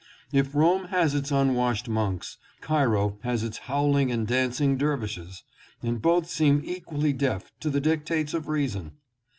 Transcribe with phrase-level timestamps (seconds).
[0.33, 5.43] If Rome has its unwashed monks, Cairo has its howling and dancing dervishes,
[5.83, 8.93] and both seem equally deaf to the dictates of reason.